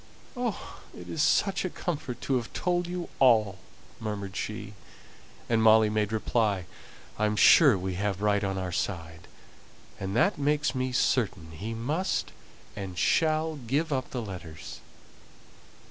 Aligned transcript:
"Oh, 0.35 0.79
it 0.97 1.07
is 1.07 1.21
such 1.21 1.63
a 1.63 1.69
comfort 1.69 2.21
to 2.21 2.35
have 2.37 2.51
told 2.53 2.87
you 2.87 3.07
all!" 3.19 3.59
murmured 3.99 4.35
Cynthia. 4.35 4.73
And 5.47 5.61
Molly 5.61 5.91
made 5.91 6.11
reply, 6.11 6.65
"I 7.19 7.27
am 7.27 7.35
sure 7.35 7.77
we 7.77 7.93
have 8.01 8.19
right 8.19 8.43
on 8.43 8.57
our 8.57 8.71
side; 8.71 9.27
and 9.99 10.15
that 10.15 10.39
makes 10.39 10.73
me 10.73 10.91
certain 10.91 11.51
he 11.51 11.75
must 11.75 12.31
and 12.75 12.97
shall 12.97 13.57
give 13.57 13.93
up 13.93 14.09
the 14.09 14.23
letters." 14.23 14.79